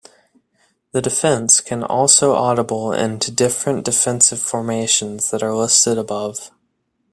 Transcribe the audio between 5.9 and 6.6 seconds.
above.